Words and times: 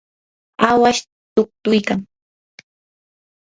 awash 0.69 1.01
tuktuykan. 1.33 1.99